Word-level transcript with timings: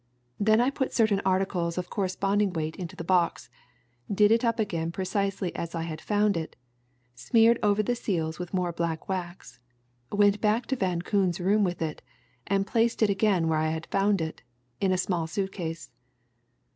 Then 0.39 0.59
I 0.59 0.71
put 0.71 0.93
certain 0.95 1.21
articles 1.23 1.77
of 1.77 1.91
corresponding 1.91 2.53
weight 2.53 2.75
into 2.75 2.95
the 2.95 3.03
box, 3.03 3.51
did 4.11 4.31
it 4.31 4.43
up 4.43 4.57
again 4.59 4.91
precisely 4.91 5.55
as 5.55 5.75
I 5.75 5.83
had 5.83 6.01
found 6.01 6.35
it, 6.35 6.55
smeared 7.13 7.59
over 7.61 7.83
the 7.83 7.95
seals 7.95 8.39
with 8.39 8.51
more 8.51 8.71
black 8.71 9.07
wax, 9.07 9.59
went 10.11 10.41
back 10.41 10.65
to 10.65 10.75
Van 10.75 11.03
Koon's 11.03 11.39
room 11.39 11.63
with 11.63 11.83
it, 11.83 12.01
and 12.47 12.65
placed 12.65 13.03
it 13.03 13.11
again 13.11 13.47
where 13.47 13.59
I 13.59 13.69
had 13.69 13.85
found 13.91 14.21
it 14.21 14.41
in 14.79 14.91
a 14.91 14.97
small 14.97 15.27
suit 15.27 15.51
case. 15.51 15.91